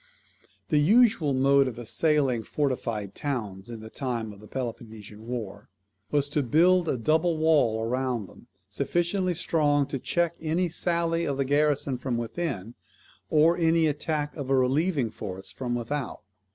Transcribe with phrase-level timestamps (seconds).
[0.69, 5.69] The usual mode of assailing fortified towns in the time of the Peloponnesian war,
[6.09, 11.37] was to build a double wall round them, sufficiently strong to check any sally of
[11.37, 12.73] the garrison from within,
[13.29, 16.23] or any attack of a relieving force from without.